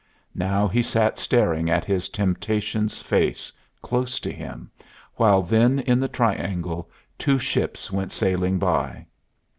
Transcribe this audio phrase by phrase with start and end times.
[0.33, 3.53] Now he sat staring at his Temptation's face,
[3.83, 4.71] close to him,
[5.13, 6.89] while then in the triangle
[7.19, 9.05] two ships went sailing by.